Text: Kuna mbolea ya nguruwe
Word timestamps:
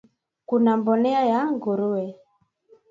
Kuna 0.45 0.71
mbolea 0.79 1.21
ya 1.31 1.41
nguruwe 1.53 2.03